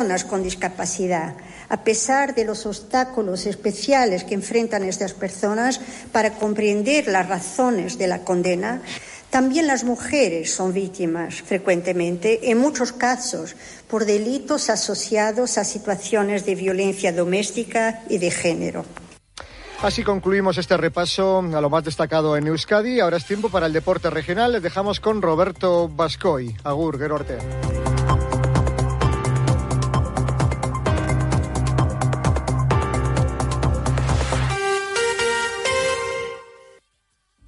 [0.00, 1.36] personas con discapacidad,
[1.68, 5.78] a pesar de los obstáculos especiales que enfrentan estas personas
[6.10, 8.80] para comprender las razones de la condena,
[9.28, 13.56] también las mujeres son víctimas frecuentemente, en muchos casos,
[13.90, 18.86] por delitos asociados a situaciones de violencia doméstica y de género.
[19.82, 23.00] Así concluimos este repaso a lo más destacado en Euskadi.
[23.00, 24.52] Ahora es tiempo para el deporte regional.
[24.52, 26.56] Les dejamos con Roberto Bascoy.
[26.64, 27.36] Agur, Gerorte.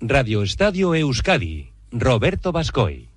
[0.04, 3.08] Radio Estadio Euskadi, Roberto Bascoy.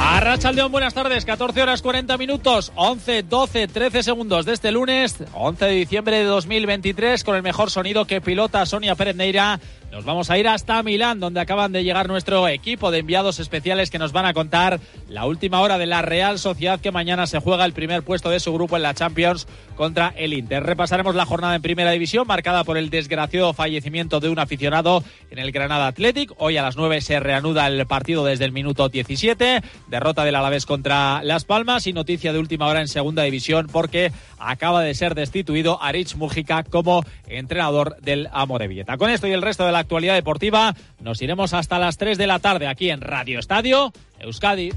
[0.00, 5.66] Arrachaldeón, buenas tardes, 14 horas 40 minutos, 11, 12, 13 segundos de este lunes, 11
[5.66, 9.60] de diciembre de 2023, con el mejor sonido que pilota Sonia Pérez Neira
[9.96, 13.88] nos vamos a ir hasta Milán, donde acaban de llegar nuestro equipo de enviados especiales
[13.88, 14.78] que nos van a contar
[15.08, 18.38] la última hora de la Real Sociedad que mañana se juega el primer puesto de
[18.38, 20.64] su grupo en la Champions contra el Inter.
[20.64, 25.38] Repasaremos la jornada en Primera División marcada por el desgraciado fallecimiento de un aficionado en
[25.38, 26.30] el Granada Athletic.
[26.36, 29.62] Hoy a las 9 se reanuda el partido desde el minuto 17.
[29.88, 34.12] Derrota del Alavés contra Las Palmas y noticia de última hora en Segunda División porque
[34.38, 38.98] acaba de ser destituido Arich Mujica como entrenador del Amorebieta.
[38.98, 42.26] Con esto y el resto de la actualidad deportiva nos iremos hasta las 3 de
[42.26, 44.72] la tarde aquí en Radio Estadio Euskadi.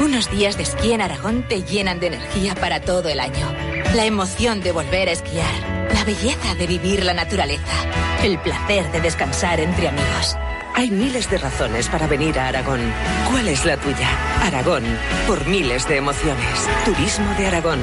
[0.00, 3.52] Unos días de esquí en Aragón te llenan de energía para todo el año.
[3.96, 9.00] La emoción de volver a esquiar, la belleza de vivir la naturaleza, el placer de
[9.00, 10.36] descansar entre amigos.
[10.74, 12.80] Hay miles de razones para venir a Aragón.
[13.28, 14.08] ¿Cuál es la tuya?
[14.42, 14.84] Aragón,
[15.26, 16.68] por miles de emociones.
[16.84, 17.80] Turismo de Aragón.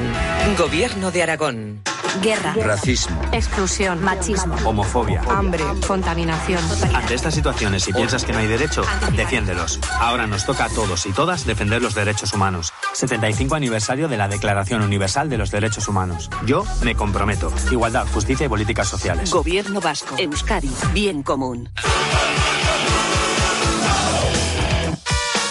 [0.56, 1.82] Gobierno de Aragón.
[2.20, 2.54] Guerra.
[2.54, 3.20] Racismo.
[3.32, 4.02] Exclusión.
[4.02, 4.54] Machismo.
[4.64, 5.22] Homofobia.
[5.28, 5.62] Hambre.
[5.86, 6.62] Contaminación.
[6.94, 8.82] Ante estas situaciones, si piensas que no hay derecho,
[9.14, 9.80] defiéndelos.
[9.98, 12.72] Ahora nos toca a todos y todas defender los derechos humanos.
[12.92, 16.30] 75 aniversario de la Declaración Universal de los Derechos Humanos.
[16.44, 17.52] Yo me comprometo.
[17.70, 19.30] Igualdad, justicia y políticas sociales.
[19.30, 20.14] Gobierno vasco.
[20.18, 20.70] Euskadi.
[20.92, 21.68] Bien común.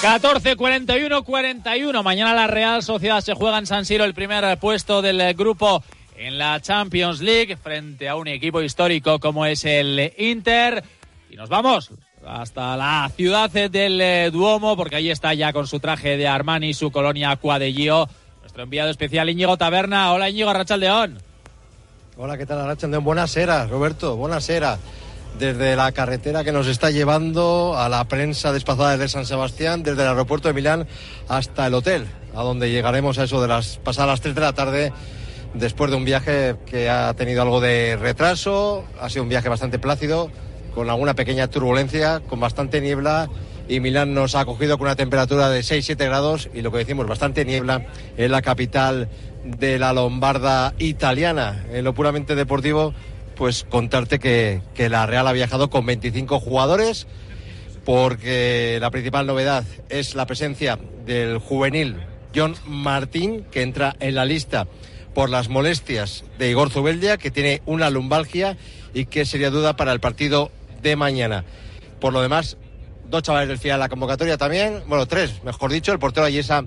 [0.05, 2.03] 14, 41, 41.
[2.03, 5.83] Mañana la Real Sociedad se juega en San Siro el primer puesto del grupo
[6.17, 10.83] en la Champions League frente a un equipo histórico como es el Inter.
[11.29, 11.91] Y nos vamos
[12.25, 16.73] hasta la ciudad del eh, Duomo porque ahí está ya con su traje de Armani
[16.73, 18.09] su colonia Cuadellío
[18.41, 20.13] nuestro enviado especial Íñigo Taberna.
[20.13, 21.17] Hola Íñigo Arrachaldeón.
[22.17, 23.03] Hola, ¿qué tal Arrachaldeón?
[23.03, 24.79] Buenas eras, Roberto, buenas eras
[25.37, 30.01] desde la carretera que nos está llevando a la prensa desplazada desde San Sebastián, desde
[30.03, 30.87] el aeropuerto de Milán
[31.27, 34.53] hasta el hotel, a donde llegaremos a eso de las pasadas las 3 de la
[34.53, 34.93] tarde,
[35.55, 39.79] después de un viaje que ha tenido algo de retraso, ha sido un viaje bastante
[39.79, 40.29] plácido,
[40.73, 43.29] con alguna pequeña turbulencia, con bastante niebla.
[43.67, 47.07] Y Milán nos ha acogido con una temperatura de 6-7 grados y lo que decimos,
[47.07, 49.09] bastante niebla en la capital
[49.43, 51.65] de la Lombarda italiana.
[51.71, 52.93] En lo puramente deportivo,
[53.35, 57.07] pues contarte que, la Real ha viajado con 25 jugadores,
[57.85, 61.95] porque la principal novedad es la presencia del juvenil
[62.35, 64.67] John Martín, que entra en la lista
[65.15, 68.57] por las molestias de Igor Zubeldia, que tiene una lumbalgia
[68.93, 70.51] y que sería duda para el partido
[70.83, 71.45] de mañana.
[71.99, 72.57] Por lo demás,
[73.09, 76.65] dos chavales del final de la convocatoria también, bueno, tres, mejor dicho, el portero Ayesa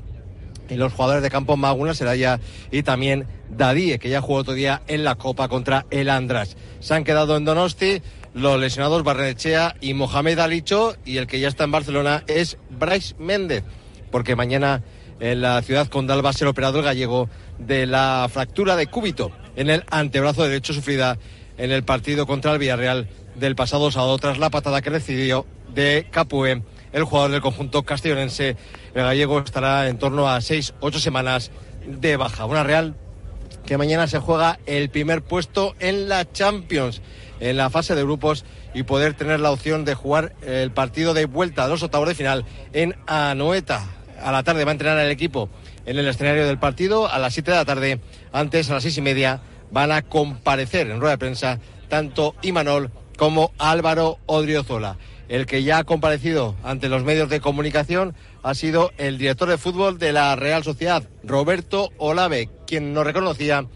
[0.70, 4.82] y los jugadores de campo Maguna, Seraya y también Dadie, que ya jugó otro día
[4.88, 6.56] en la Copa contra el Andras.
[6.80, 11.48] Se han quedado en Donosti los lesionados Barrenechea y Mohamed Alicho y el que ya
[11.48, 13.62] está en Barcelona es Bryce Méndez,
[14.10, 14.82] porque mañana
[15.20, 19.32] en la ciudad condal va a ser operado el gallego de la fractura de cúbito
[19.56, 21.18] en el antebrazo derecho sufrida
[21.56, 26.06] en el partido contra el Villarreal del pasado sábado tras la patada que recibió de
[26.10, 28.56] Capué el jugador del conjunto castellonense.
[28.94, 31.50] El gallego estará en torno a seis, ocho semanas
[31.86, 32.46] de baja.
[32.46, 32.94] Una Real
[33.66, 37.02] que mañana se juega el primer puesto en la Champions,
[37.40, 38.44] en la fase de grupos
[38.74, 42.14] y poder tener la opción de jugar el partido de vuelta a los octavos de
[42.14, 43.84] final en Anoeta.
[44.22, 45.48] A la tarde va a entrenar el equipo
[45.88, 47.10] en el escenario del partido.
[47.10, 48.00] A las siete de la tarde,
[48.30, 49.40] antes a las seis y media,
[49.70, 51.58] van a comparecer en rueda de prensa
[51.88, 54.98] tanto Imanol como Álvaro Odriozola.
[55.28, 59.58] El que ya ha comparecido ante los medios de comunicación ha sido el director de
[59.58, 63.66] fútbol de la Real Sociedad, Roberto Olave, quien nos reconocía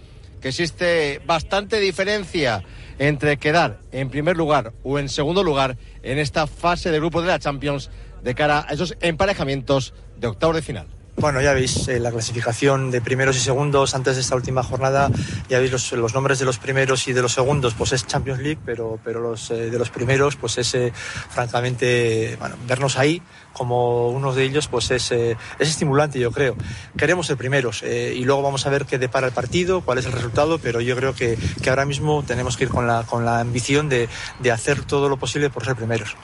[0.40, 2.62] que existe bastante diferencia
[2.98, 7.28] entre quedar en primer lugar o en segundo lugar en esta fase de grupo de
[7.28, 7.90] la Champions
[8.22, 11.01] de cara a esos emparejamientos de octavos de final.
[11.16, 15.10] Bueno, ya veis eh, la clasificación de primeros y segundos antes de esta última jornada.
[15.48, 18.58] Ya veis los, nombres de los primeros y de los segundos, pues es Champions League,
[18.64, 20.92] pero, pero los eh, de los primeros, pues es eh,
[21.30, 23.22] francamente, bueno, vernos ahí
[23.52, 26.56] como uno de ellos, pues es, es estimulante, yo creo.
[26.96, 30.12] Queremos ser primeros y luego vamos a ver qué depara el partido, cuál es el
[30.12, 33.40] resultado, pero yo creo que, que ahora mismo tenemos que ir con la, con la
[33.40, 34.08] ambición de,
[34.40, 36.16] de hacer todo lo posible por ser primeros.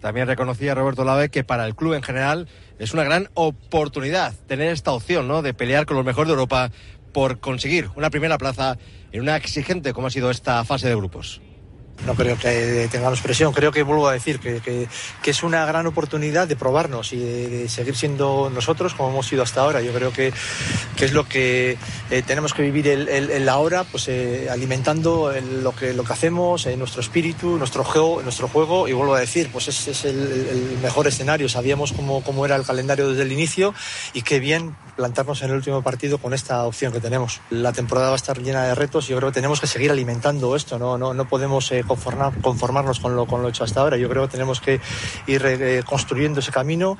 [0.00, 2.48] También reconocía Roberto Lave que para el club en general
[2.78, 5.42] es una gran oportunidad tener esta opción ¿no?
[5.42, 6.70] de pelear con los mejores de Europa
[7.12, 8.78] por conseguir una primera plaza
[9.12, 11.40] en una exigente como ha sido esta fase de grupos.
[12.06, 14.88] No creo que tengamos presión, creo que vuelvo a decir que, que,
[15.30, 19.60] es una gran oportunidad de probarnos y de, seguir siendo nosotros como hemos sido hasta
[19.60, 19.80] ahora.
[19.80, 20.32] Yo creo que,
[20.96, 21.76] que es lo que
[22.10, 25.32] eh, tenemos que vivir el, el, el ahora, pues eh, alimentando
[25.62, 29.20] lo, que, lo que hacemos, eh, nuestro espíritu, nuestro juego, nuestro juego y vuelvo a
[29.20, 31.48] decir, pues es, es el, mejor escenario.
[31.48, 33.74] Sabíamos cómo, cómo era el calendario desde el inicio
[34.14, 37.40] y qué bien plantarnos en el último partido con esta opción que tenemos.
[37.50, 39.90] La temporada va a estar llena de retos y yo creo que tenemos que seguir
[39.90, 43.96] alimentando esto, no, no, no podemos conformar, conformarnos con lo, con lo hecho hasta ahora.
[43.96, 44.80] Yo creo que tenemos que
[45.26, 46.96] ir eh, construyendo ese camino.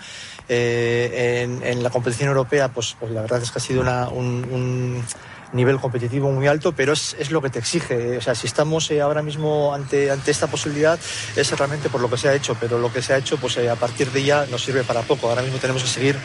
[0.49, 5.05] Eh, en, la competición europea, pues, pues, la verdad es que ha sido un
[5.53, 8.19] nivel competitivo muy alto, pero es, es, lo que te exige.
[8.19, 10.99] O sea, si estamos eh, ahora mismo ante, ante esta posibilidad,
[11.37, 13.57] es realmente por lo que se ha hecho, pero lo que se ha hecho, pues
[13.57, 15.29] eh, a partir de ya nos sirve para poco.
[15.29, 16.17] Ahora mismo tenemos que seguir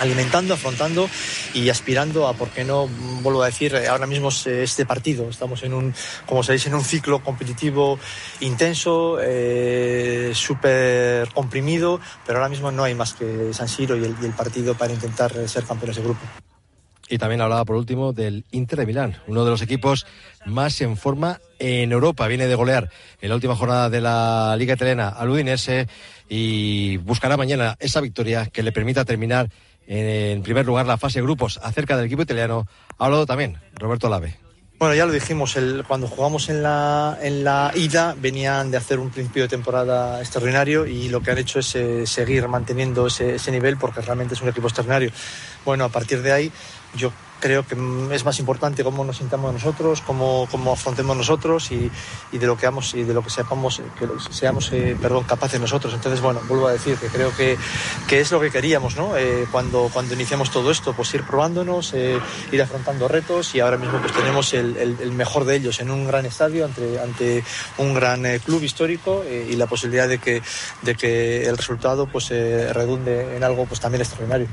[0.00, 1.08] alimentando, afrontando
[1.52, 2.88] y aspirando a, por qué no,
[3.22, 5.28] vuelvo a decir, ahora mismo este partido.
[5.28, 5.94] Estamos en un,
[6.26, 7.98] como se en un ciclo competitivo
[8.40, 14.14] intenso, eh, súper comprimido, pero ahora mismo no hay más que San Siro y el,
[14.22, 16.20] y el partido para intentar ser campeones de grupo.
[17.08, 20.06] Y también hablaba por último del Inter de Milán, uno de los equipos
[20.46, 22.26] más en forma en Europa.
[22.28, 22.90] Viene de golear
[23.20, 25.86] en la última jornada de la Liga Italiana al Udinese
[26.28, 29.50] y buscará mañana esa victoria que le permita terminar
[29.86, 32.66] en primer lugar la fase de grupos acerca del equipo italiano.
[32.98, 34.38] Ha hablado también Roberto Lave.
[34.78, 38.98] Bueno, ya lo dijimos, el, cuando jugamos en la, en la ida venían de hacer
[38.98, 43.36] un principio de temporada extraordinario y lo que han hecho es eh, seguir manteniendo ese,
[43.36, 45.10] ese nivel porque realmente es un equipo extraordinario.
[45.64, 46.52] Bueno, a partir de ahí
[46.96, 47.12] yo
[47.44, 47.76] creo que
[48.14, 51.90] es más importante cómo nos sintamos nosotros, cómo, cómo afrontemos nosotros y,
[52.32, 55.92] de lo que hagamos y de lo que sepamos, que seamos, eh, perdón, capaces nosotros.
[55.92, 57.58] Entonces, bueno, vuelvo a decir que creo que,
[58.08, 59.14] que es lo que queríamos, ¿no?
[59.18, 62.18] Eh, cuando, cuando iniciamos todo esto, pues ir probándonos, eh,
[62.50, 65.90] ir afrontando retos y ahora mismo pues tenemos el, el, el, mejor de ellos en
[65.90, 67.44] un gran estadio ante, ante
[67.76, 70.40] un gran eh, club histórico eh, y la posibilidad de que,
[70.80, 74.48] de que el resultado pues redunde en algo pues también extraordinario.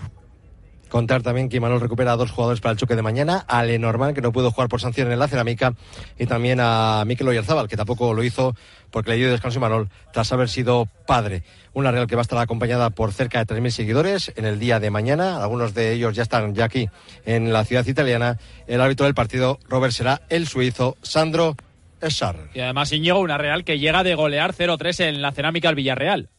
[0.91, 4.13] Contar también que Manuel recupera a dos jugadores para el choque de mañana, a Lenormand,
[4.13, 5.73] que no pudo jugar por sanción en la cerámica,
[6.19, 8.53] y también a Mikel Oyarzábal, que tampoco lo hizo
[8.89, 11.43] porque le dio descanso a Manuel tras haber sido padre.
[11.71, 14.81] Una Real que va a estar acompañada por cerca de 3.000 seguidores en el día
[14.81, 15.41] de mañana.
[15.41, 16.89] Algunos de ellos ya están ya aquí
[17.25, 18.37] en la ciudad italiana.
[18.67, 21.55] El árbitro del partido, Robert, será el suizo Sandro
[22.01, 22.35] Essar.
[22.53, 26.29] Y además Íñigo, una Real que llega de golear 0-3 en la cerámica al Villarreal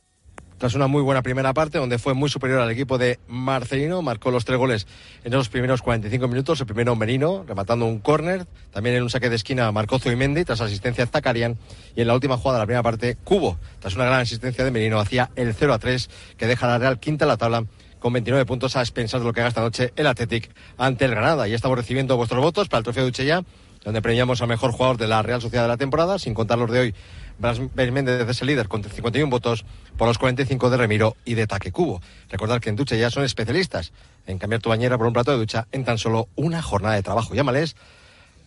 [0.62, 4.30] tras una muy buena primera parte donde fue muy superior al equipo de Marcelino, marcó
[4.30, 4.86] los tres goles
[5.24, 9.28] en los primeros 45 minutos, el primero Merino, rematando un córner, también en un saque
[9.28, 11.58] de esquina marcó Zuimendi tras asistencia de Zacarian
[11.96, 14.70] y en la última jugada de la primera parte Cubo, tras una gran asistencia de
[14.70, 17.64] Merino, hacía el 0 a 3 que deja la Real quinta en la tabla
[17.98, 20.48] con 29 puntos a expensas de lo que haga esta noche el Athletic
[20.78, 21.48] ante el Granada.
[21.48, 23.42] Y estamos recibiendo vuestros votos para el trofeo de Uchella,
[23.84, 26.70] donde premiamos al mejor jugador de la Real Sociedad de la temporada, sin contar los
[26.70, 26.94] de hoy
[27.38, 29.64] Bras Méndez es el líder con 51 votos
[29.96, 32.01] por los 45 de Remiro y de Taque Cubo.
[32.31, 33.93] Recordar que en Ducha ya son especialistas
[34.27, 37.03] en cambiar tu bañera por un plato de ducha en tan solo una jornada de
[37.03, 37.34] trabajo.
[37.34, 37.77] Llámales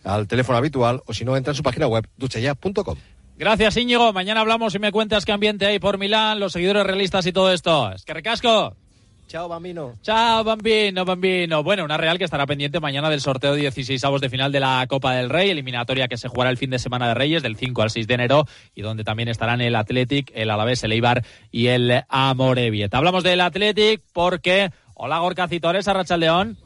[0.04, 2.96] al teléfono habitual o si no, entra en su página web duchaya.com.
[3.38, 4.12] Gracias, Íñigo.
[4.12, 7.52] Mañana hablamos y me cuentas qué ambiente hay por Milán, los seguidores realistas y todo
[7.52, 7.92] esto.
[7.92, 8.74] Es que recasco.
[9.26, 9.94] Chao, bambino.
[10.02, 11.62] Chao, bambino, bambino.
[11.64, 14.60] Bueno, una Real que estará pendiente mañana del sorteo de 16 avos de final de
[14.60, 17.56] la Copa del Rey, eliminatoria que se jugará el fin de semana de Reyes, del
[17.56, 21.24] 5 al 6 de enero, y donde también estarán el Athletic, el Alavés, el Eibar
[21.50, 22.94] y el Amorebiet.
[22.94, 24.70] Hablamos del Athletic porque...
[24.94, 26.56] Hola, Gorka Citores, León.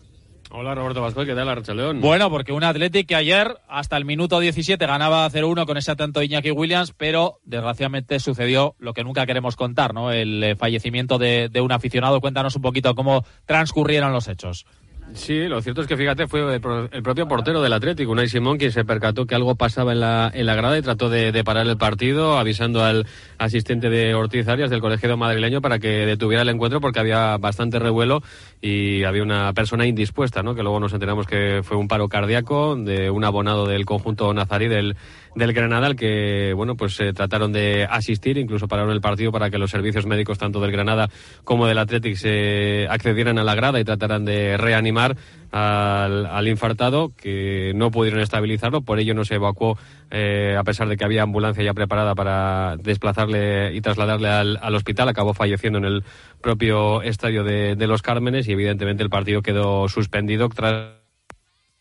[0.52, 2.00] Hola Roberto Vasco, ¿qué tal Archa León?
[2.00, 6.22] Bueno, porque un Athletic que ayer hasta el minuto 17 ganaba 0-1 con ese atento
[6.22, 10.10] Iñaki Williams, pero desgraciadamente sucedió lo que nunca queremos contar, ¿no?
[10.10, 12.20] El eh, fallecimiento de, de un aficionado.
[12.20, 14.66] Cuéntanos un poquito cómo transcurrieron los hechos.
[15.14, 18.70] Sí, lo cierto es que fíjate, fue el propio portero del Atlético, Unai Simón, quien
[18.70, 21.66] se percató que algo pasaba en la, en la grada y trató de, de, parar
[21.66, 26.48] el partido, avisando al asistente de Ortiz Arias del colegio madrileño para que detuviera el
[26.48, 28.22] encuentro porque había bastante revuelo
[28.60, 30.54] y había una persona indispuesta, ¿no?
[30.54, 34.68] Que luego nos enteramos que fue un paro cardíaco de un abonado del conjunto nazarí
[34.68, 34.96] del,
[35.34, 39.50] del Granada, al que, bueno, pues eh, trataron de asistir, incluso pararon el partido para
[39.50, 41.08] que los servicios médicos tanto del Granada
[41.44, 45.16] como del Athletic se accedieran a la grada y trataran de reanimar
[45.52, 49.78] al, al, infartado, que no pudieron estabilizarlo, por ello no se evacuó,
[50.10, 54.74] eh, a pesar de que había ambulancia ya preparada para desplazarle y trasladarle al, al
[54.74, 56.04] hospital, acabó falleciendo en el
[56.40, 60.99] propio estadio de, de Los Cármenes y evidentemente el partido quedó suspendido tras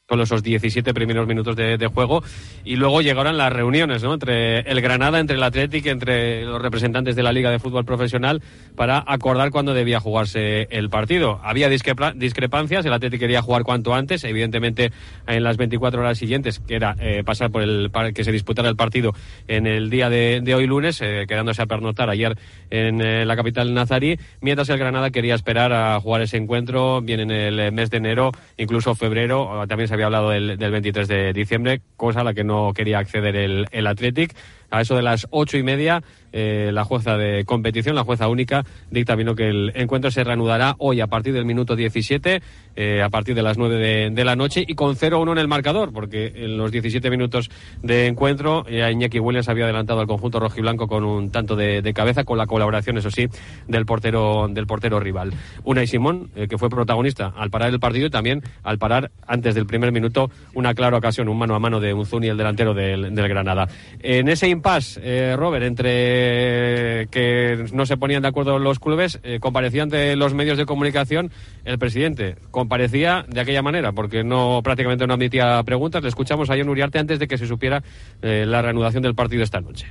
[0.10, 2.24] con esos 17 primeros minutos de, juego
[2.66, 4.14] y luego llegaron las reuniones ¿no?
[4.16, 8.42] entre el Granada, entre el Athletic, entre los representantes de la Liga de Fútbol Profesional
[8.76, 11.40] para acordar cuándo debía jugarse el partido.
[11.44, 14.92] Había discrepa discrepancias, el Athletic quería jugar cuanto antes, evidentemente
[15.28, 18.76] en las 24 horas siguientes, que era eh, pasar por el que se disputara el
[18.76, 19.14] partido
[19.48, 22.36] en el día de, hoy lunes, eh, quedándose a pernotar ayer
[22.72, 27.20] en eh, la capital nazarí, mientras el Granada quería esperar a jugar ese encuentro bien
[27.20, 31.34] en el mes de enero, incluso febrero, también se había hablado del, del 23 de
[31.34, 34.36] diciembre, cosa a la que no quería acceder el, el Athletic.
[34.72, 38.64] A eso de las ocho y media, eh, la jueza de competición, la jueza única,
[38.92, 42.42] dictaminó que el encuentro se reanudará hoy a partir del minuto 17,
[42.76, 45.92] eh, a partir de las 9 de, la noche y con 0-1 en el marcador,
[45.92, 47.50] porque en los 17 minutos
[47.82, 52.24] de encuentro ya Iñaki Williams había adelantado al conjunto rojiblanco con un tanto de, cabeza,
[52.24, 53.28] con la colaboración, eso sí,
[53.68, 55.34] del portero, del portero rival.
[55.64, 59.56] Unai Simón, eh, que fue protagonista al parar el partido y también al parar antes
[59.56, 63.16] del primer minuto una clara ocasión, un mano a mano de Unzuni, el delantero del,
[63.16, 63.68] del Granada.
[64.02, 69.40] En ese impasse, eh, Robert, entre que no se ponían de acuerdo los clubes, eh,
[69.40, 71.32] comparecía ante los medios de comunicación
[71.64, 72.36] el presidente.
[72.52, 76.04] Comparecía de aquella manera, porque no prácticamente no admitía preguntas.
[76.04, 77.82] Le escuchamos a John Uriarte antes de que se supiera
[78.22, 79.88] eh, la reanudación del partido esta noche.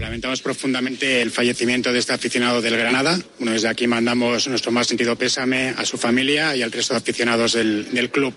[0.00, 3.18] Lamentamos profundamente el fallecimiento de este aficionado del Granada.
[3.38, 6.98] Bueno, desde aquí mandamos nuestro más sentido pésame a su familia y al resto de
[6.98, 8.34] aficionados del, del club.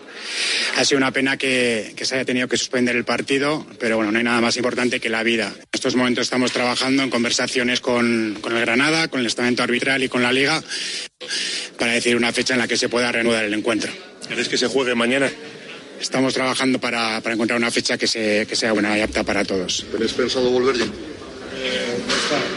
[0.78, 4.12] Ha sido una pena que, que, se haya tenido que suspender el partido, pero bueno,
[4.12, 5.54] no hay nada más importante que la vida.
[5.54, 10.02] En estos momentos estamos trabajando en conversaciones con, con el Granada, con el estamento arbitral
[10.02, 10.64] y con la Liga
[11.78, 13.92] para decir una fecha en la que se pueda reanudar el encuentro.
[14.28, 15.30] ¿Quieres que se juegue mañana?
[16.00, 19.44] Estamos trabajando para, para encontrar una fecha que, se, que sea buena y apta para
[19.44, 19.86] todos.
[19.92, 20.86] ¿Tenéis pensado volver ya?
[22.08, 22.55] Thank you.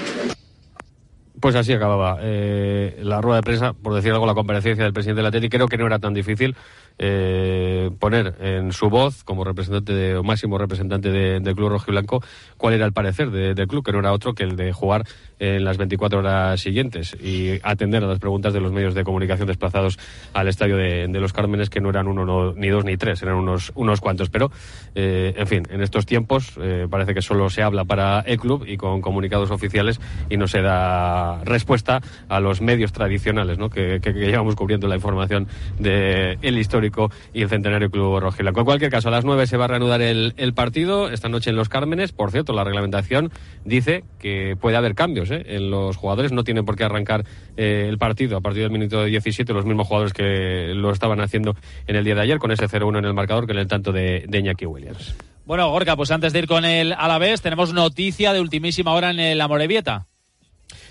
[1.41, 5.19] Pues así acababa eh, la rueda de prensa, por decir algo, la comparecencia del presidente
[5.19, 5.57] del Atlético.
[5.57, 6.57] Creo que no era tan difícil
[6.99, 11.85] eh, poner en su voz, como representante de, o máximo representante de, del club rojo
[11.89, 12.23] y blanco,
[12.57, 15.05] cuál era el parecer de, del club, que no era otro que el de jugar
[15.39, 19.47] en las 24 horas siguientes y atender a las preguntas de los medios de comunicación
[19.47, 19.99] desplazados
[20.33, 23.23] al estadio de, de los Cármenes, que no eran uno, no, ni dos, ni tres,
[23.23, 24.29] eran unos, unos cuantos.
[24.29, 24.51] Pero,
[24.97, 28.65] eh, en fin, en estos tiempos eh, parece que solo se habla para el club
[28.67, 34.55] y con comunicados oficiales y no se da respuesta a los medios tradicionales que, llevamos
[34.55, 38.61] cubriendo la información del de histórico y el Centenario Club Rojiblanco.
[38.61, 41.57] En cualquier caso, a las 9 se va a reanudar el, partido esta noche en
[41.57, 42.13] Los Cármenes.
[42.13, 43.31] Por cierto, la reglamentación
[43.65, 45.45] dice que puede haber cambios ¿eh?
[45.47, 46.33] en los jugadores.
[46.33, 47.25] No tienen por qué arrancar
[47.57, 51.55] eh, el partido a partir del minuto 17 los mismos jugadores que lo estaban haciendo
[51.87, 53.93] en el día de ayer con ese 0-1 en el marcador que en el tanto
[53.93, 55.15] de, de Iñaki Williams.
[55.49, 59.19] Bueno, Gorka, pues antes de ir con el Alavés, tenemos noticia de ultimísima hora en
[59.19, 60.07] el Amorebieta.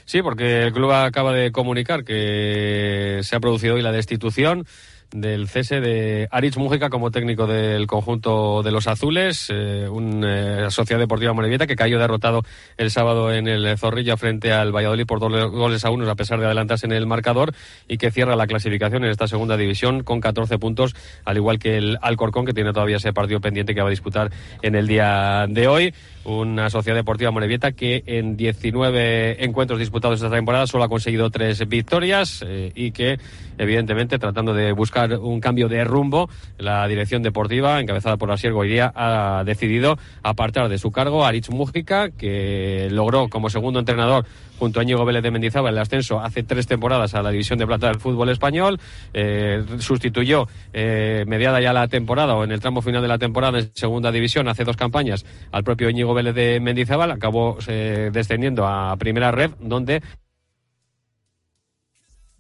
[0.08, 4.66] Sí, porque el club acaba de comunicar que se ha producido hoy la destitución
[5.12, 11.00] del cese de Aritz Mújica como técnico del conjunto de los azules, eh, una sociedad
[11.00, 12.44] deportiva Morevieta que cayó derrotado
[12.78, 16.40] el sábado en el Zorrilla frente al Valladolid por dos goles a uno a pesar
[16.40, 17.54] de adelantarse en el marcador
[17.90, 20.96] y que cierra la clasificación en esta segunda división con 14 puntos,
[21.26, 24.32] al igual que el Alcorcón que tiene todavía ese partido pendiente que va a disputar
[24.62, 25.94] en el día de hoy.
[26.28, 31.66] Una sociedad deportiva Morevieta que en 19 encuentros disputados esta temporada solo ha conseguido tres
[31.70, 33.18] victorias eh, y que
[33.58, 36.30] evidentemente tratando de buscar un cambio de rumbo.
[36.58, 41.50] La dirección deportiva, encabezada por Asier Goiría, ha decidido apartar de su cargo a Aritz
[41.50, 44.26] Mújica, que logró como segundo entrenador
[44.58, 47.68] junto a Íñigo Vélez de Mendizábal el ascenso hace tres temporadas a la división de
[47.68, 48.80] plata del fútbol español.
[49.14, 53.60] Eh, sustituyó eh, mediada ya la temporada o en el tramo final de la temporada
[53.60, 57.12] en segunda división hace dos campañas al propio Íñigo Vélez de Mendizábal.
[57.12, 60.02] Acabó eh, descendiendo a primera red donde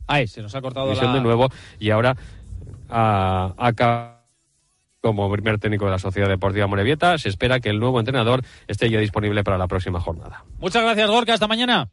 [0.08, 1.14] Ay, se nos ha cortado la...
[1.14, 2.16] de nuevo y ahora
[2.90, 4.14] a, a
[5.02, 7.18] como primer técnico de la Sociedad Deportiva Morevieta.
[7.18, 10.44] Se espera que el nuevo entrenador esté ya disponible para la próxima jornada.
[10.60, 11.34] Muchas gracias, Gorka.
[11.34, 11.90] Hasta mañana.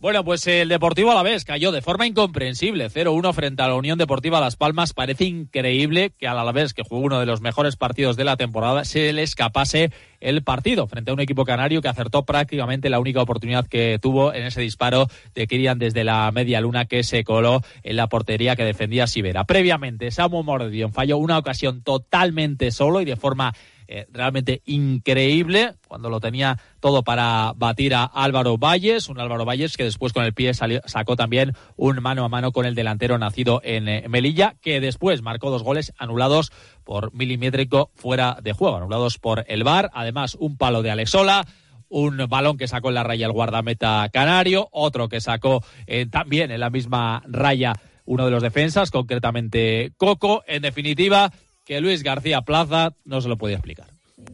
[0.00, 2.90] Bueno, pues el Deportivo a la vez cayó de forma incomprensible.
[2.90, 4.92] 0-1 frente a la Unión Deportiva Las Palmas.
[4.92, 8.84] Parece increíble que al Alavés, que jugó uno de los mejores partidos de la temporada,
[8.84, 13.22] se le escapase el partido frente a un equipo canario que acertó prácticamente la única
[13.22, 17.62] oportunidad que tuvo en ese disparo de Kirian desde la media luna que se coló
[17.82, 19.44] en la portería que defendía Sibera.
[19.44, 23.54] Previamente, Samu Mordion falló una ocasión totalmente solo y de forma
[23.92, 29.76] eh, realmente increíble cuando lo tenía todo para batir a Álvaro Valles, un Álvaro Valles
[29.76, 33.60] que después con el pie sacó también un mano a mano con el delantero nacido
[33.64, 36.52] en eh, Melilla, que después marcó dos goles anulados
[36.84, 41.44] por milimétrico fuera de juego, anulados por el VAR, además un palo de Alexola,
[41.88, 46.52] un balón que sacó en la raya el guardameta canario, otro que sacó eh, también
[46.52, 47.72] en la misma raya
[48.04, 50.44] uno de los defensas, concretamente Coco.
[50.46, 51.32] En definitiva,
[51.64, 53.88] que Luis García Plaza no se lo podía explicar.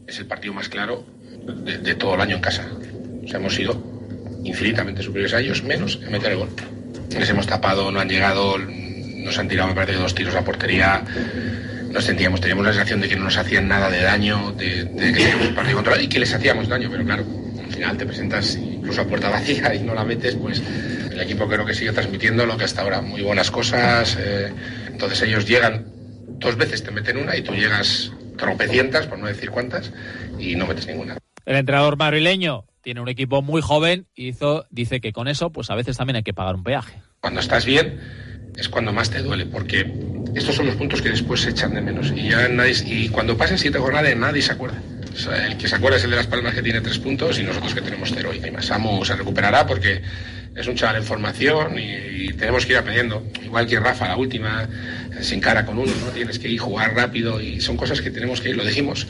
[0.07, 1.05] Es el partido más claro
[1.45, 2.67] de, todo el año en casa.
[3.23, 3.81] O sea, hemos sido
[4.43, 6.49] infinitamente superiores a ellos, menos en meter el gol.
[7.17, 11.03] Les hemos tapado, no han llegado, nos han tirado, me parece, dos tiros a portería.
[11.91, 15.11] Nos sentíamos, teníamos la sensación de que no nos hacían nada de daño, de, que
[15.11, 17.25] teníamos un partido controlado y que les hacíamos daño, pero claro,
[17.63, 20.61] al final te presentas incluso a puerta vacía y no la metes, pues
[21.11, 24.17] el equipo creo que sigue transmitiendo lo que hasta ahora, muy buenas cosas.
[24.19, 24.51] Eh,
[24.87, 25.96] entonces ellos llegan
[26.39, 29.91] dos veces, te meten una y tú llegas tropecientas, por no decir cuántas,
[30.39, 31.17] y no metes ninguna.
[31.45, 35.69] El entrenador madrileño tiene un equipo muy joven y hizo, dice que con eso, pues
[35.69, 37.01] a veces también hay que pagar un peaje.
[37.19, 37.99] Cuando estás bien
[38.55, 39.91] es cuando más te duele, porque
[40.35, 42.11] estos son los puntos que después se echan de menos.
[42.15, 44.81] Y ya nadie, y cuando pasen siete jornadas nadie se acuerda.
[45.45, 47.73] el que se acuerda es el de las Palmas que tiene tres puntos y nosotros
[47.73, 48.31] que tenemos cero.
[48.33, 50.01] Y más Samu se recuperará porque
[50.57, 53.23] es un chaval en formación y, tenemos que ir aprendiendo.
[53.43, 54.67] Igual que Rafa, la última,
[55.21, 56.11] se encara con uno, ¿no?
[56.11, 59.07] Tienes que ir jugar rápido y son cosas que tenemos que ir, lo dijimos.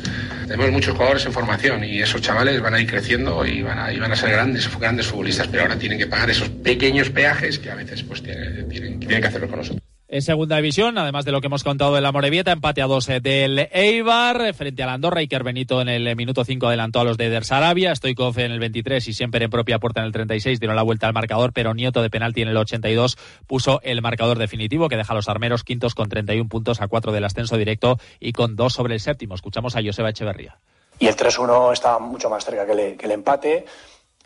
[0.47, 4.15] Tenemos muchos jugadores en formación y esos chavales van a ir creciendo y van a,
[4.15, 8.01] ser grandes, grandes futbolistas, pero ahora tienen que pagar esos pequeños peajes que a veces
[8.03, 9.86] pues tienen, tienen que hacerlo con nosotros.
[10.17, 13.07] En segunda división, además de lo que hemos contado de la Morevieta, empate a dos
[13.07, 15.19] eh, del Eibar eh, frente a la Andorra.
[15.19, 17.95] Iker Benito en el minuto 5 adelantó a los de Eder Sarabia.
[17.95, 21.05] Stoikov en el 23 y siempre en propia puerta en el 36 dieron la vuelta
[21.05, 25.13] al marcador, pero Nieto de penalti en el 82 puso el marcador definitivo que deja
[25.13, 28.73] a los armeros quintos con 31 puntos a 4 del ascenso directo y con 2
[28.73, 29.35] sobre el séptimo.
[29.35, 30.57] Escuchamos a Joseba Echeverría.
[30.97, 33.65] Y el 3-1 estaba mucho más cerca que el empate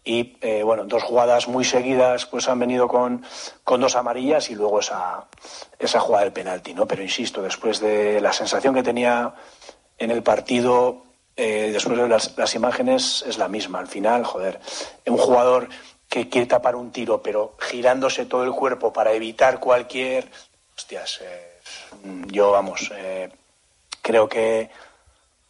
[0.04, 3.24] y eh, bueno, dos jugadas muy seguidas pues han venido con,
[3.64, 5.26] con dos amarillas y luego esa,
[5.78, 6.88] esa jugada del penalti, ¿no?
[6.88, 9.34] Pero insisto, después de la sensación que tenía
[10.00, 11.04] en el partido,
[11.36, 13.80] eh, después de las, imágenes, es la misma.
[13.80, 14.60] Al final, joder,
[15.06, 15.70] un jugador
[16.10, 20.30] que quiere tapar un tiro, pero girándose todo el cuerpo para evitar cualquier...
[20.76, 21.60] Hostias, eh,
[22.28, 22.92] yo, vamos,
[24.02, 24.72] creo que,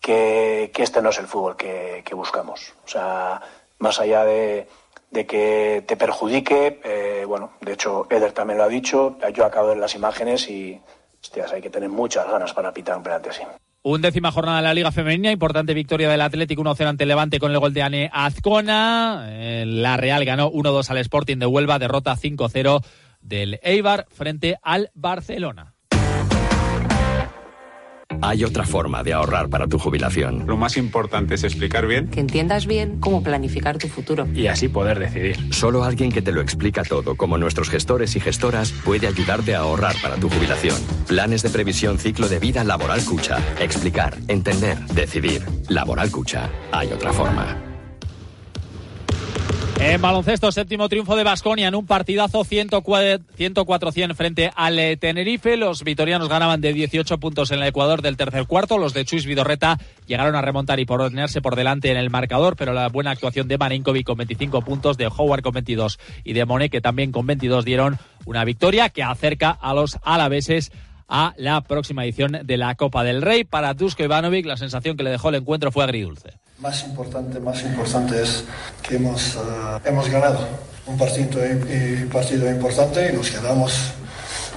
[0.02, 2.74] que, que, este no es el fútbol que, que buscamos.
[2.84, 3.42] O sea
[3.82, 4.68] más allá de,
[5.12, 6.80] que te perjudique.
[6.84, 9.18] Eh, bueno, de hecho, Eder también lo ha dicho.
[9.34, 10.80] Yo acabo de ver las imágenes y,
[11.22, 13.42] hostias, hay que tener muchas ganas para pitar un penalti así.
[13.84, 17.60] Undécima jornada de la Liga Femenina, importante victoria del Atlético 1-0 ante Levante con el
[17.60, 19.26] gol de Ane Azcona.
[19.30, 22.84] Eh, la Real ganó 1-2 al Sporting de Huelva, derrota 5-0
[23.22, 25.71] del Eibar frente al Barcelona.
[28.22, 30.46] Hay otra forma de ahorrar para tu jubilación.
[30.46, 32.08] Lo más importante es explicar bien.
[32.08, 34.28] Que entiendas bien cómo planificar tu futuro.
[34.34, 35.38] Y así poder decidir.
[35.54, 39.60] Solo alguien que te lo explica todo, como nuestros gestores y gestoras, puede ayudarte a
[39.60, 40.76] ahorrar para tu jubilación.
[41.08, 43.40] Planes de previsión ciclo de vida laboral Cucha.
[43.60, 45.44] Explicar, entender, decidir.
[45.70, 46.50] Laboral Cucha.
[46.72, 47.71] Hay otra forma.
[49.84, 55.58] En baloncesto, séptimo triunfo de Basconia en un partidazo 104-100 frente al Tenerife.
[55.58, 58.78] Los vitorianos ganaban de 18 puntos en el Ecuador del tercer cuarto.
[58.78, 62.74] Los de Chuis Vidorreta llegaron a remontar y ponerse por delante en el marcador, pero
[62.74, 66.72] la buena actuación de Marinkovic con 25 puntos, de Howard con 22 y de Monet
[66.72, 70.72] que también con 22 dieron una victoria que acerca a los alaveses
[71.08, 73.46] a la próxima edición de la Copa del Rey.
[73.46, 77.64] Para Dusko Ivanovic, la sensación que le dejó el encuentro fue agridulce más importante, más
[77.64, 78.44] importante es
[78.84, 80.40] que hemos, uh, hemos ganado
[80.86, 83.92] un partido, y partido importante y nos quedamos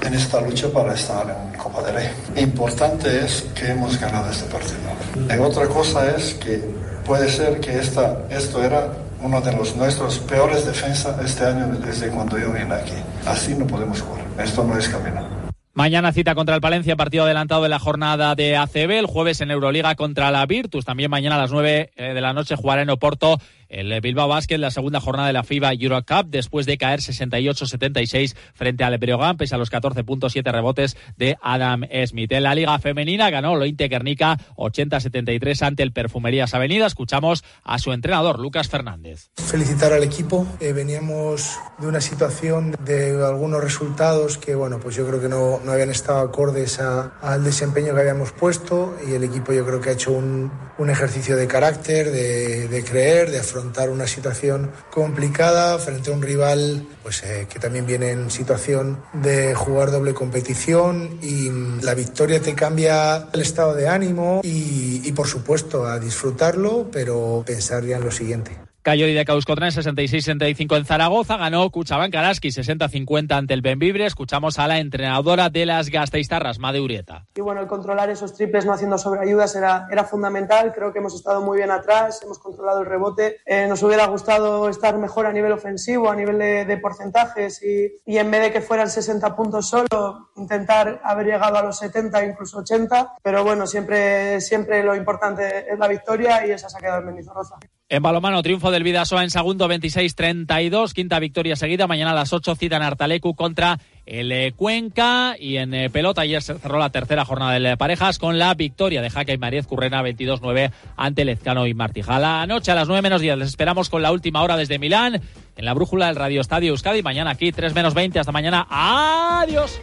[0.05, 2.09] en esta lucha para estar en Copa del Rey.
[2.37, 5.35] Importante es que hemos ganado este partido.
[5.35, 6.63] Y otra cosa es que
[7.07, 8.89] puede ser que esta, esto era
[9.23, 12.97] uno de los nuestros peores defensas este año desde cuando yo vine aquí.
[13.25, 14.25] Así no podemos jugar.
[14.39, 15.34] Esto no es camino.
[15.75, 18.93] Mañana cita contra el Palencia, partido adelantado de la jornada de ACB.
[18.93, 20.85] El jueves en Euroliga contra la Virtus.
[20.85, 24.59] También mañana a las 9 eh, de la noche jugará en Oporto el Bilbao Basket,
[24.59, 29.55] la segunda jornada de la FIBA Eurocup, después de caer 68-76 frente al Breogán, pese
[29.55, 32.33] a los 14.7 rebotes de Adam Smith.
[32.33, 36.87] En la Liga Femenina ganó Lointe Guernica 80-73 ante el Perfumerías Avenida.
[36.87, 39.31] Escuchamos a su entrenador, Lucas Fernández.
[39.37, 40.47] Felicitar al equipo.
[40.61, 45.61] Eh, veníamos de una situación de algunos resultados que, bueno, pues yo creo que no,
[45.65, 49.91] no habían estado acordes al desempeño que habíamos puesto y el equipo yo creo que
[49.91, 54.73] ha hecho un, un ejercicio de carácter, de, de creer, de afrontar afrontar una situación
[54.91, 60.13] complicada frente a un rival pues, eh, que también viene en situación de jugar doble
[60.13, 66.01] competición y la victoria te cambia el estado de ánimo y, y por supuesto a
[66.01, 68.59] disfrutarlo, pero pensar ya en lo siguiente.
[68.85, 74.05] Cayo de Causcotrán 66-65 en Zaragoza, ganó Cuchaban Karaski 60-50 ante el Benvibre.
[74.05, 77.25] Escuchamos a la entrenadora de las Gasteiztarras, Made Urieta.
[77.35, 80.75] Y bueno, el controlar esos triples no haciendo sobreayudas era, era fundamental.
[80.75, 83.39] Creo que hemos estado muy bien atrás, hemos controlado el rebote.
[83.47, 88.19] Eh, nos hubiera gustado estar mejor a nivel ofensivo, a nivel de, porcentajes y, y,
[88.19, 92.59] en vez de que fueran 60 puntos solo, intentar haber llegado a los 70, incluso
[92.59, 93.15] 80.
[93.23, 97.07] Pero bueno, siempre, siempre lo importante es la victoria y esa se ha quedado en
[97.07, 97.57] Mendizorroza.
[97.91, 101.87] En balomano, triunfo del Vidasoa en segundo, 26-32, quinta victoria seguida.
[101.87, 105.37] Mañana a las 8 citan Artalecu contra el Cuenca.
[105.39, 109.03] Y en eh, pelota, ayer se cerró la tercera jornada de parejas con la victoria
[109.03, 112.41] de Jaque y Mariez Currena 22-9 ante Lezcano y Martijala.
[112.41, 115.21] Anoche a las 9 menos 10 les esperamos con la última hora desde Milán
[115.55, 117.03] en la brújula del Radio Estadio Euskadi.
[117.03, 118.19] Mañana aquí, 3 menos 20.
[118.19, 118.67] Hasta mañana.
[118.71, 119.79] Adiós.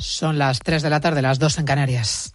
[0.00, 2.34] Son las 3 de la tarde, las 2 en Canarias.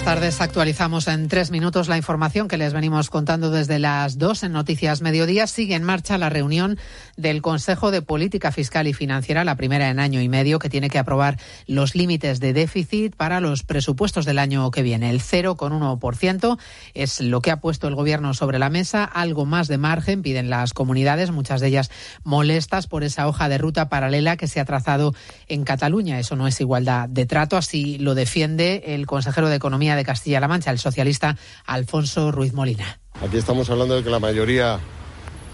[0.00, 0.40] Buenas tardes.
[0.40, 5.02] Actualizamos en tres minutos la información que les venimos contando desde las dos en Noticias
[5.02, 5.46] Mediodía.
[5.46, 6.78] Sigue en marcha la reunión
[7.18, 10.88] del Consejo de Política Fiscal y Financiera, la primera en año y medio, que tiene
[10.88, 11.36] que aprobar
[11.66, 15.10] los límites de déficit para los presupuestos del año que viene.
[15.10, 16.58] El 0,1%
[16.94, 19.04] es lo que ha puesto el Gobierno sobre la mesa.
[19.04, 21.90] Algo más de margen piden las comunidades, muchas de ellas
[22.24, 25.14] molestas por esa hoja de ruta paralela que se ha trazado
[25.46, 26.18] en Cataluña.
[26.18, 30.48] Eso no es igualdad de trato, así lo defiende el consejero de Economía de Castilla-La
[30.48, 32.98] Mancha, el socialista Alfonso Ruiz Molina.
[33.24, 34.78] Aquí estamos hablando de que la mayoría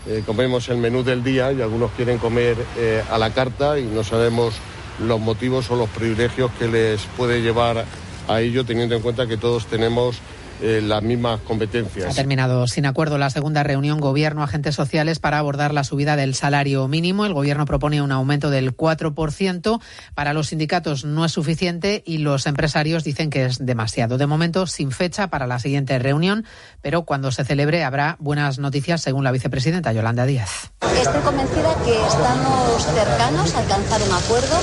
[0.07, 3.85] eh, comemos el menú del día y algunos quieren comer eh, a la carta y
[3.85, 4.55] no sabemos
[5.01, 7.85] los motivos o los privilegios que les puede llevar
[8.29, 10.16] a ello, teniendo en cuenta que todos tenemos
[10.62, 12.10] eh, las mismas competencias.
[12.10, 16.88] Ha terminado sin acuerdo la segunda reunión Gobierno-Agentes Sociales para abordar la subida del salario
[16.88, 17.26] mínimo.
[17.26, 19.80] El Gobierno propone un aumento del 4%.
[20.14, 24.18] Para los sindicatos no es suficiente y los empresarios dicen que es demasiado.
[24.18, 26.44] De momento, sin fecha para la siguiente reunión,
[26.80, 30.72] pero cuando se celebre habrá buenas noticias, según la vicepresidenta Yolanda Díaz.
[31.00, 34.56] Estoy convencida que estamos cercanos a alcanzar un acuerdo.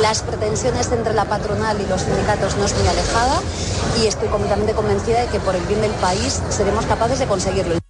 [0.00, 3.40] Las pretensiones entre la patronal y los sindicatos no es muy alejada
[4.02, 7.85] y estoy completamente convencida de que por el bien del país seremos capaces de conseguirlo.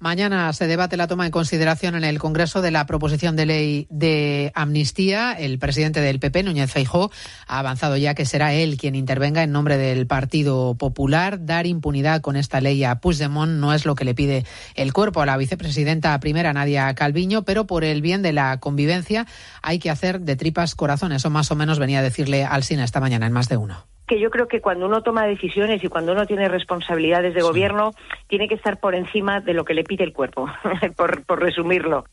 [0.00, 3.86] Mañana se debate la toma en consideración en el Congreso de la proposición de ley
[3.90, 5.32] de amnistía.
[5.32, 7.10] El presidente del PP, Núñez Feijó,
[7.48, 11.44] ha avanzado ya que será él quien intervenga en nombre del Partido Popular.
[11.44, 14.44] Dar impunidad con esta ley a Puigdemont no es lo que le pide
[14.76, 19.26] el cuerpo a la vicepresidenta primera, Nadia Calviño, pero por el bien de la convivencia
[19.62, 21.16] hay que hacer de tripas corazones.
[21.16, 24.18] Eso más o menos venía a decirle Alsina esta mañana en más de uno que
[24.18, 27.92] yo creo que cuando uno toma decisiones y cuando uno tiene responsabilidades de gobierno,
[28.28, 30.48] tiene que estar por encima de lo que le pide el cuerpo,
[30.96, 32.04] por, por, resumirlo.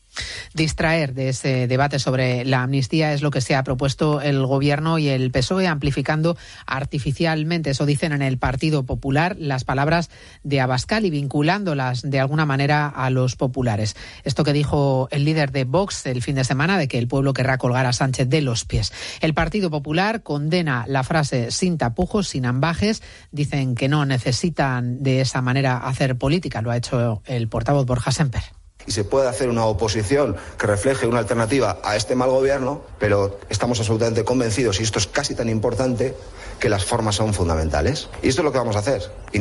[0.54, 5.00] Distraer de ese debate sobre la amnistía es lo que se ha propuesto el Gobierno
[5.00, 10.10] y el PSOE, amplificando artificialmente, eso dicen en el Partido Popular, las palabras
[10.44, 13.96] de Abascal y vinculándolas de alguna manera a los populares.
[14.24, 17.34] Esto que dijo el líder de Vox el fin de semana, de que el pueblo
[17.34, 18.94] querrá colgar a Sánchez de los pies.
[19.22, 23.02] El Partido Popular condena la frase sin tapujos, sin ambajes.
[23.32, 26.62] Dicen que no necesitan de esa manera hacer política.
[26.62, 28.44] Lo ha hecho el portavoz Borja Semper
[28.88, 33.40] y se puede hacer una oposición que refleje una alternativa a este mal gobierno, pero
[33.50, 36.16] estamos absolutamente convencidos, y esto es casi tan importante,
[36.60, 38.10] que las formas son fundamentales.
[38.22, 39.10] Y esto es lo que vamos a hacer.